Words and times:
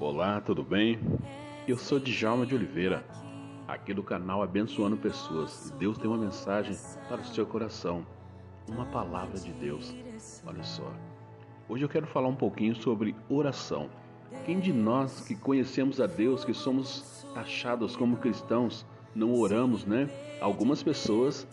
Olá, 0.00 0.40
tudo 0.40 0.62
bem? 0.62 0.96
Eu 1.66 1.76
sou 1.76 1.98
Djalma 1.98 2.46
de 2.46 2.54
Oliveira, 2.54 3.04
aqui 3.66 3.92
do 3.92 4.00
canal 4.00 4.44
Abençoando 4.44 4.96
Pessoas. 4.96 5.70
E 5.70 5.72
Deus 5.72 5.98
tem 5.98 6.08
uma 6.08 6.16
mensagem 6.16 6.76
para 7.08 7.20
o 7.20 7.24
seu 7.24 7.44
coração, 7.44 8.06
uma 8.68 8.84
palavra 8.84 9.40
de 9.40 9.52
Deus. 9.54 9.92
Olha 10.46 10.62
só. 10.62 10.88
Hoje 11.68 11.84
eu 11.84 11.88
quero 11.88 12.06
falar 12.06 12.28
um 12.28 12.36
pouquinho 12.36 12.76
sobre 12.76 13.12
oração. 13.28 13.90
Quem 14.46 14.60
de 14.60 14.72
nós 14.72 15.20
que 15.26 15.34
conhecemos 15.34 16.00
a 16.00 16.06
Deus, 16.06 16.44
que 16.44 16.54
somos 16.54 17.26
taxados 17.34 17.96
como 17.96 18.18
cristãos, 18.18 18.86
não 19.16 19.34
oramos, 19.34 19.84
né? 19.84 20.08
Algumas 20.40 20.80
pessoas 20.80 21.44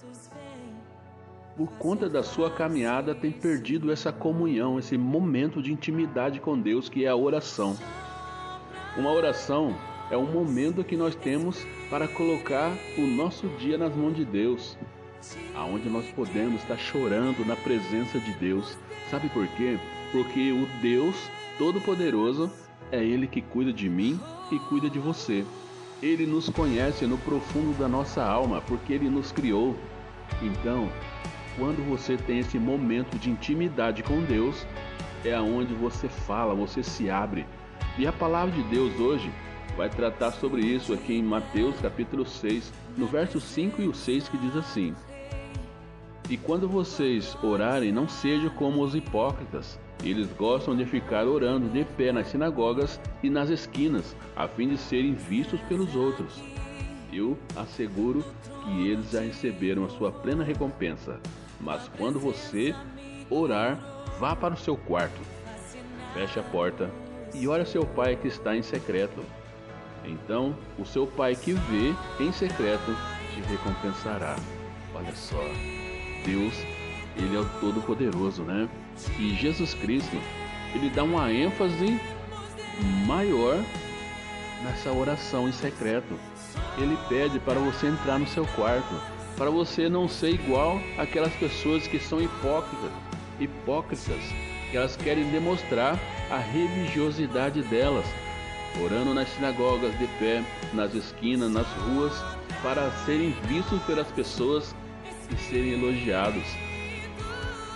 por 1.58 1.72
conta 1.80 2.08
da 2.08 2.22
sua 2.22 2.52
caminhada, 2.52 3.16
tem 3.16 3.32
perdido 3.32 3.92
essa 3.92 4.12
comunhão, 4.12 4.78
esse 4.78 4.98
momento 5.00 5.64
de 5.64 5.74
intimidade 5.74 6.40
com 6.40 6.60
Deus 6.60 6.88
que 6.90 7.06
é 7.06 7.08
a 7.08 7.16
oração. 7.16 7.76
Uma 8.98 9.12
oração 9.12 9.76
é 10.10 10.16
um 10.16 10.32
momento 10.32 10.82
que 10.82 10.96
nós 10.96 11.16
temos 11.16 11.68
para 11.90 12.08
colocar 12.08 12.72
o 12.98 13.02
nosso 13.02 13.46
dia 13.60 13.78
nas 13.78 13.94
mãos 13.94 14.16
de 14.16 14.24
Deus, 14.24 14.78
aonde 15.54 15.90
nós 15.90 16.06
podemos 16.12 16.62
estar 16.62 16.78
chorando 16.78 17.46
na 17.46 17.58
presença 17.58 18.18
de 18.18 18.32
Deus. 18.36 18.78
Sabe 19.12 19.28
por 19.28 19.46
quê? 19.50 19.78
Porque 20.14 20.50
o 20.54 20.66
Deus 20.82 21.14
Todo-Poderoso 21.58 22.50
é 22.90 23.04
Ele 23.04 23.28
que 23.28 23.42
cuida 23.42 23.74
de 23.74 23.90
mim 23.90 24.18
e 24.50 24.58
cuida 24.60 24.90
de 24.90 24.98
você. 24.98 25.44
Ele 26.02 26.26
nos 26.26 26.50
conhece 26.50 27.06
no 27.06 27.18
profundo 27.18 27.78
da 27.78 27.90
nossa 27.90 28.24
alma, 28.24 28.62
porque 28.62 28.94
Ele 28.94 29.10
nos 29.10 29.30
criou. 29.30 29.76
Então, 30.42 30.90
quando 31.58 31.86
você 31.90 32.16
tem 32.16 32.40
esse 32.40 32.58
momento 32.58 33.20
de 33.20 33.30
intimidade 33.30 34.04
com 34.04 34.22
Deus, 34.22 34.66
é 35.26 35.34
aonde 35.34 35.74
você 35.74 36.08
fala, 36.08 36.56
você 36.56 36.82
se 36.82 37.10
abre. 37.10 37.46
E 37.98 38.06
a 38.06 38.12
palavra 38.12 38.54
de 38.54 38.64
Deus 38.64 39.00
hoje 39.00 39.32
vai 39.78 39.90
tratar 39.90 40.32
sobre 40.32 40.62
isso 40.62 40.94
aqui 40.94 41.14
em 41.16 41.24
Mateus 41.24 41.80
capítulo 41.80 42.26
6, 42.26 42.72
no 42.98 43.08
verso 43.08 43.40
5 43.40 43.82
e 43.82 43.88
o 43.88 43.94
6 43.94 44.30
que 44.30 44.38
diz 44.38 44.56
assim: 44.56 44.94
E 46.30 46.38
quando 46.38 46.68
vocês 46.68 47.38
orarem, 47.44 47.92
não 47.92 48.08
sejam 48.08 48.50
como 48.50 48.82
os 48.82 48.96
hipócritas. 48.96 49.80
Eles 50.04 50.28
gostam 50.38 50.76
de 50.76 50.86
ficar 50.86 51.26
orando 51.26 51.70
de 51.70 51.84
pé 51.84 52.12
nas 52.12 52.28
sinagogas 52.28 53.00
e 53.24 53.30
nas 53.30 53.50
esquinas, 53.50 54.16
a 54.36 54.48
fim 54.48 54.68
de 54.70 54.78
serem 54.78 55.14
vistos 55.14 55.60
pelos 55.62 55.96
outros. 55.96 56.44
Eu 57.12 57.38
asseguro 57.56 58.24
que 58.64 58.88
eles 58.90 59.10
já 59.12 59.22
receberam 59.22 59.86
a 59.86 59.90
sua 59.90 60.12
plena 60.12 60.44
recompensa. 60.44 61.20
Mas 61.62 61.90
quando 61.98 62.20
você 62.20 62.76
orar, 63.30 63.80
vá 64.20 64.36
para 64.36 64.54
o 64.54 64.58
seu 64.58 64.76
quarto, 64.76 65.20
feche 66.14 66.40
a 66.40 66.44
porta 66.44 66.92
e 67.40 67.48
ore 67.48 67.66
seu 67.66 67.86
pai 67.86 68.16
que 68.16 68.28
está 68.28 68.56
em 68.56 68.62
secreto. 68.62 69.24
Então, 70.04 70.56
o 70.78 70.86
seu 70.86 71.08
pai 71.08 71.36
que 71.36 71.54
vê 71.54 71.94
em 72.24 72.32
secreto 72.32 72.96
te 73.34 73.42
recompensará. 73.42 74.36
Olha 74.94 75.16
só, 75.16 75.42
Deus, 76.26 76.54
ele 77.18 77.36
é 77.36 77.40
o 77.40 77.46
Todo-Poderoso, 77.60 78.44
né? 78.44 78.70
E 79.20 79.34
Jesus 79.36 79.74
Cristo, 79.74 80.16
ele 80.74 80.90
dá 80.90 81.04
uma 81.04 81.32
ênfase 81.32 82.00
maior 83.06 83.58
nessa 84.64 84.92
oração 84.92 85.50
em 85.50 85.52
secreto. 85.52 86.18
Ele 86.78 86.98
pede 87.10 87.40
para 87.40 87.60
você 87.60 87.88
entrar 87.88 88.20
no 88.20 88.28
seu 88.28 88.46
quarto 88.48 88.96
para 89.38 89.50
você 89.50 89.90
não 89.90 90.08
ser 90.08 90.32
igual 90.32 90.80
aquelas 90.98 91.34
pessoas 91.34 91.86
que 91.88 92.00
são 92.00 92.22
hipócritas, 92.22 92.92
hipócritas, 93.40 94.22
que 94.76 94.80
elas 94.80 94.98
querem 94.98 95.24
demonstrar 95.30 95.98
a 96.30 96.38
religiosidade 96.38 97.62
delas, 97.62 98.06
orando 98.84 99.14
nas 99.14 99.30
sinagogas 99.30 99.98
de 99.98 100.06
pé, 100.20 100.44
nas 100.74 100.94
esquinas, 100.94 101.50
nas 101.50 101.66
ruas, 101.66 102.12
para 102.62 102.92
serem 103.06 103.32
vistos 103.48 103.82
pelas 103.84 104.08
pessoas 104.08 104.76
e 105.32 105.36
serem 105.38 105.82
elogiados. 105.82 106.44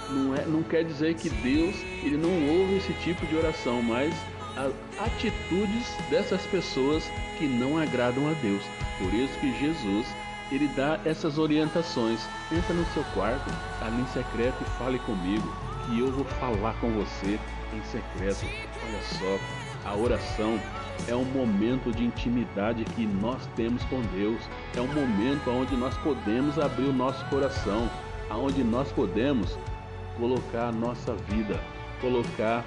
Não, 0.09 0.35
é, 0.35 0.45
não 0.45 0.61
quer 0.61 0.83
dizer 0.83 1.13
que 1.13 1.29
Deus 1.29 1.73
ele 2.03 2.17
não 2.17 2.59
ouve 2.59 2.75
esse 2.75 2.91
tipo 2.95 3.25
de 3.27 3.37
oração, 3.37 3.81
mas 3.81 4.13
as 4.57 4.73
atitudes 4.99 5.87
dessas 6.09 6.41
pessoas 6.47 7.09
que 7.37 7.47
não 7.47 7.77
agradam 7.77 8.27
a 8.27 8.33
Deus. 8.41 8.63
Por 8.97 9.13
isso 9.13 9.39
que 9.39 9.57
Jesus 9.57 10.05
ele 10.51 10.67
dá 10.75 10.99
essas 11.05 11.37
orientações. 11.37 12.19
Entra 12.51 12.73
no 12.73 12.85
seu 12.87 13.05
quarto, 13.13 13.49
ali 13.79 14.01
em 14.01 14.07
secreto 14.07 14.57
e 14.61 14.77
fale 14.77 14.99
comigo, 14.99 15.47
que 15.89 15.99
eu 15.99 16.11
vou 16.11 16.25
falar 16.25 16.73
com 16.79 16.91
você 16.91 17.39
em 17.73 17.83
secreto. 17.83 18.45
Olha 18.85 19.01
só, 19.01 19.89
a 19.89 19.95
oração 19.95 20.59
é 21.07 21.15
um 21.15 21.25
momento 21.25 21.91
de 21.91 22.03
intimidade 22.05 22.83
que 22.83 23.05
nós 23.05 23.45
temos 23.55 23.83
com 23.85 24.01
Deus. 24.13 24.41
É 24.75 24.81
um 24.81 24.87
momento 24.87 25.49
onde 25.49 25.75
nós 25.75 25.97
podemos 25.97 26.59
abrir 26.59 26.85
o 26.85 26.93
nosso 26.93 27.25
coração, 27.25 27.89
onde 28.31 28.63
nós 28.63 28.91
podemos 28.91 29.57
colocar 30.17 30.67
a 30.67 30.71
nossa 30.71 31.13
vida, 31.29 31.59
colocar 32.01 32.63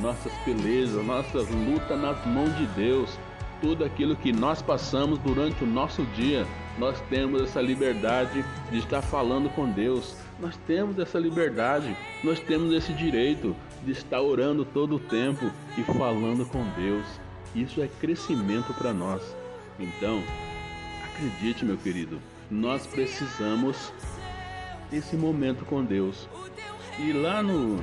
nossas 0.00 0.32
pelejas, 0.44 1.04
nossas 1.04 1.48
lutas 1.48 2.00
nas 2.00 2.26
mãos 2.26 2.54
de 2.56 2.66
Deus. 2.68 3.18
Tudo 3.60 3.84
aquilo 3.84 4.14
que 4.16 4.32
nós 4.32 4.60
passamos 4.60 5.18
durante 5.18 5.64
o 5.64 5.66
nosso 5.66 6.04
dia, 6.14 6.46
nós 6.78 7.00
temos 7.08 7.42
essa 7.42 7.60
liberdade 7.60 8.44
de 8.70 8.78
estar 8.78 9.00
falando 9.00 9.48
com 9.50 9.70
Deus. 9.70 10.14
Nós 10.38 10.56
temos 10.66 10.98
essa 10.98 11.18
liberdade, 11.18 11.96
nós 12.22 12.38
temos 12.38 12.72
esse 12.74 12.92
direito 12.92 13.56
de 13.82 13.92
estar 13.92 14.20
orando 14.20 14.64
todo 14.64 14.96
o 14.96 15.00
tempo 15.00 15.50
e 15.78 15.82
falando 15.82 16.44
com 16.46 16.62
Deus. 16.76 17.06
Isso 17.54 17.80
é 17.80 17.88
crescimento 17.88 18.74
para 18.74 18.92
nós. 18.92 19.22
Então, 19.78 20.22
acredite, 21.04 21.64
meu 21.64 21.78
querido, 21.78 22.20
nós 22.50 22.86
precisamos 22.86 23.92
desse 24.90 25.16
momento 25.16 25.64
com 25.64 25.82
Deus. 25.82 26.28
E 26.98 27.12
lá 27.12 27.42
no, 27.42 27.80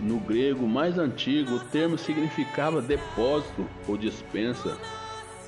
no 0.00 0.18
grego 0.18 0.66
mais 0.66 0.98
antigo, 0.98 1.56
o 1.56 1.60
termo 1.60 1.96
significava 1.96 2.80
depósito 2.80 3.66
ou 3.86 3.96
dispensa 3.96 4.76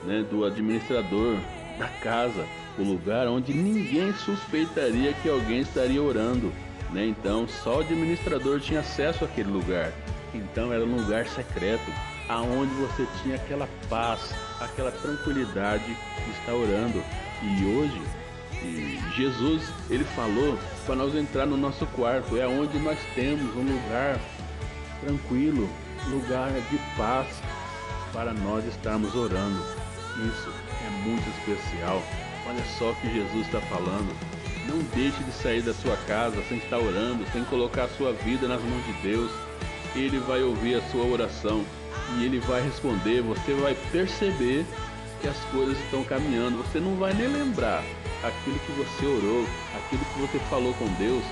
né, 0.04 0.24
do 0.30 0.44
administrador 0.44 1.36
da 1.78 1.88
casa, 1.88 2.46
o 2.78 2.82
lugar 2.82 3.26
onde 3.26 3.52
ninguém 3.52 4.12
suspeitaria 4.14 5.12
que 5.14 5.28
alguém 5.28 5.60
estaria 5.60 6.02
orando. 6.02 6.52
Né? 6.92 7.06
Então, 7.06 7.46
só 7.48 7.76
o 7.76 7.80
administrador 7.80 8.60
tinha 8.60 8.80
acesso 8.80 9.24
àquele 9.24 9.50
lugar. 9.50 9.92
Então, 10.34 10.72
era 10.72 10.84
um 10.84 10.96
lugar 10.96 11.26
secreto, 11.26 11.90
aonde 12.28 12.72
você 12.74 13.06
tinha 13.22 13.36
aquela 13.36 13.68
paz, 13.88 14.34
aquela 14.60 14.92
tranquilidade 14.92 15.84
de 15.84 16.30
estar 16.30 16.52
orando. 16.52 17.02
E 17.42 17.64
hoje, 17.64 18.02
Jesus, 19.16 19.62
ele 19.90 20.04
falou 20.04 20.58
para 20.84 20.94
nós 20.94 21.14
entrar 21.14 21.46
no 21.46 21.56
nosso 21.56 21.86
quarto, 21.86 22.36
é 22.36 22.46
onde 22.46 22.78
nós 22.78 22.98
temos 23.14 23.54
um 23.56 23.62
lugar 23.62 24.18
tranquilo, 25.00 25.68
lugar 26.08 26.50
de 26.52 26.78
paz 26.96 27.28
para 28.12 28.32
nós 28.32 28.64
estarmos 28.66 29.14
orando. 29.14 29.62
Isso 30.16 30.50
é 30.86 30.90
muito 31.08 31.28
especial. 31.38 32.02
Olha 32.48 32.64
só 32.78 32.90
o 32.90 32.96
que 32.96 33.12
Jesus 33.12 33.46
está 33.46 33.60
falando. 33.62 34.14
Não 34.68 34.78
deixe 34.94 35.22
de 35.22 35.32
sair 35.32 35.62
da 35.62 35.74
sua 35.74 35.96
casa 36.08 36.42
sem 36.48 36.58
estar 36.58 36.78
orando, 36.78 37.24
sem 37.32 37.44
colocar 37.44 37.84
a 37.84 37.88
sua 37.88 38.12
vida 38.12 38.48
nas 38.48 38.62
mãos 38.62 38.84
de 38.86 38.92
Deus. 39.02 39.30
Ele 39.94 40.18
vai 40.20 40.42
ouvir 40.42 40.76
a 40.76 40.82
sua 40.90 41.04
oração 41.04 41.64
e 42.16 42.24
ele 42.24 42.40
vai 42.40 42.62
responder. 42.62 43.22
Você 43.22 43.54
vai 43.54 43.74
perceber 43.92 44.64
que 45.20 45.28
as 45.28 45.38
coisas 45.52 45.78
estão 45.84 46.04
caminhando. 46.04 46.58
Você 46.58 46.80
não 46.80 46.96
vai 46.96 47.12
nem 47.14 47.28
lembrar 47.28 47.82
aquilo 48.22 48.58
que 48.60 48.72
você 48.72 49.06
orou, 49.06 49.46
aquilo 49.76 50.04
que 50.04 50.20
você 50.20 50.38
falou 50.50 50.74
com 50.74 50.86
Deus, 50.94 51.24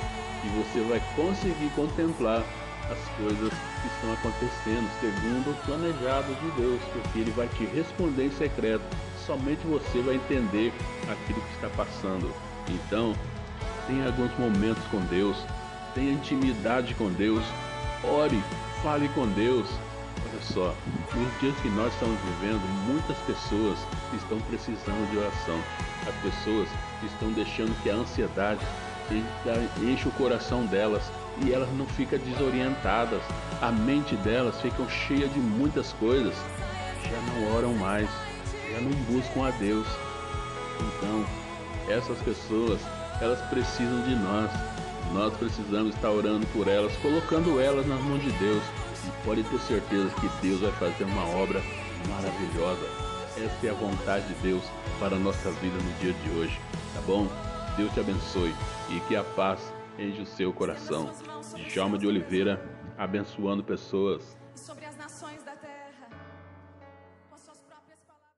e 0.45 0.49
você 0.49 0.81
vai 0.89 1.03
conseguir 1.17 1.71
contemplar 1.75 2.43
as 2.91 2.99
coisas 3.17 3.51
que 3.51 3.89
estão 3.89 4.13
acontecendo 4.13 4.89
segundo 5.01 5.51
o 5.51 5.67
planejado 5.67 6.35
de 6.35 6.51
Deus, 6.61 6.81
porque 6.93 7.19
Ele 7.21 7.31
vai 7.31 7.49
te 7.49 7.65
responder 7.65 8.27
em 8.27 8.31
secreto. 8.33 8.85
Somente 9.27 9.67
você 9.67 10.01
vai 10.01 10.17
entender 10.17 10.73
aquilo 11.11 11.41
que 11.41 11.55
está 11.55 11.69
passando. 11.71 12.33
Então, 12.69 13.15
tenha 13.87 14.07
alguns 14.07 14.37
momentos 14.39 14.83
com 14.91 15.01
Deus, 15.07 15.37
tenha 15.95 16.13
intimidade 16.13 16.95
com 16.95 17.11
Deus, 17.13 17.45
ore, 18.03 18.43
fale 18.83 19.09
com 19.11 19.27
Deus. 19.29 19.67
Olha 20.27 20.43
só, 20.43 20.75
nos 21.15 21.41
dias 21.41 21.57
que 21.61 21.69
nós 21.71 21.93
estamos 21.93 22.19
vivendo, 22.21 22.63
muitas 22.87 23.17
pessoas 23.19 23.79
estão 24.15 24.39
precisando 24.43 25.11
de 25.11 25.19
oração. 25.19 25.59
As 26.07 26.15
pessoas 26.17 26.69
estão 27.03 27.33
deixando 27.33 27.75
que 27.83 27.91
a 27.91 27.95
ansiedade 27.95 28.65
enche 29.83 30.09
o 30.09 30.13
coração 30.13 30.65
delas 30.67 31.03
e 31.43 31.53
elas 31.53 31.69
não 31.77 31.87
ficam 31.87 32.19
desorientadas. 32.19 33.23
A 33.61 33.71
mente 33.71 34.17
delas 34.17 34.61
fica 34.61 34.89
cheia 34.89 35.29
de 35.29 35.39
muitas 35.39 35.93
coisas. 35.95 36.35
Já 37.03 37.21
não 37.33 37.57
oram 37.57 37.75
mais, 37.75 38.09
já 38.73 38.81
não 38.81 38.91
buscam 39.13 39.47
a 39.47 39.51
Deus. 39.51 39.87
Então, 40.81 41.25
essas 41.89 42.19
pessoas, 42.19 42.81
elas 43.21 43.41
precisam 43.49 44.03
de 44.03 44.15
nós. 44.17 44.51
Nós 45.13 45.35
precisamos 45.37 45.95
estar 45.95 46.11
orando 46.11 46.47
por 46.49 46.67
elas, 46.67 46.97
colocando 46.97 47.61
elas 47.61 47.87
nas 47.87 48.01
mãos 48.03 48.23
de 48.23 48.33
Deus. 48.33 48.63
E 49.07 49.25
pode 49.25 49.43
ter 49.45 49.61
certeza 49.61 50.09
que 50.21 50.29
Deus 50.41 50.61
vai 50.61 50.73
fazer 50.73 51.05
uma 51.05 51.27
obra 51.37 51.63
maravilhosa. 52.09 52.87
Essa 53.37 53.67
é 53.67 53.71
a 53.71 53.75
vontade 53.75 54.27
de 54.29 54.35
Deus 54.35 54.63
para 54.99 55.17
a 55.17 55.19
nossa 55.19 55.51
vida 55.51 55.77
no 55.77 55.93
dia 56.01 56.13
de 56.13 56.31
hoje, 56.39 56.59
tá 56.95 57.01
bom? 57.07 57.29
Deus 57.77 57.93
te 57.93 57.99
abençoe 57.99 58.55
e 58.89 59.01
que 59.09 59.17
a 59.17 59.25
paz 59.25 59.73
enche 59.99 60.23
o 60.23 60.27
seu 60.27 60.53
coração. 60.53 61.11
Djalma 61.69 61.99
de 61.99 62.07
Oliveira, 62.07 62.65
abençoando 62.97 63.65
pessoas. 63.65 64.39